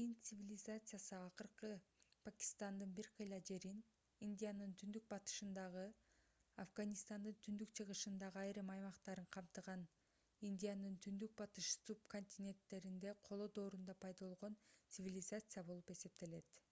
инд 0.00 0.22
цивилизациясы 0.28 1.12
азыркы 1.18 1.68
пакистандын 2.28 2.94
бир 3.00 3.08
кыйла 3.18 3.38
жерин 3.50 3.76
индиянын 4.28 4.72
түндүк-батышындагы 4.82 5.84
афганистандын 6.64 7.38
түндүк-чыгышындагы 7.48 8.42
айрым 8.44 8.74
аймактарын 8.76 9.30
камтыган 9.38 9.86
индиянын 10.50 10.98
түндүк-батыш 11.08 11.70
субконтиненттериндеги 11.86 13.16
коло 13.32 13.50
доорунда 13.60 13.98
пайда 14.08 14.26
болгон 14.32 14.60
цивилизация 14.98 15.68
болуп 15.72 15.96
эсептелет 15.98 16.62